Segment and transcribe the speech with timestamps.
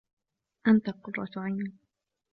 [0.67, 1.73] أنتَ قرة عيني.